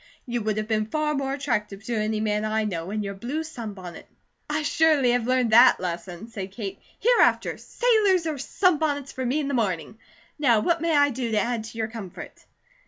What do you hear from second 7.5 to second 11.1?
sailors or sunbonnets for me in the morning. Now what may